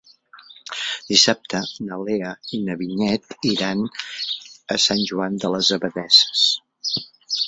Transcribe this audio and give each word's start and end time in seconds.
Dissabte 1.09 1.59
na 1.89 1.99
Lea 2.07 2.31
i 2.57 2.61
na 2.69 2.77
Vinyet 2.79 3.35
iran 3.49 3.83
a 4.77 4.79
Sant 4.87 5.03
Joan 5.11 5.37
de 5.45 5.53
les 5.57 5.71
Abadesses. 5.79 6.43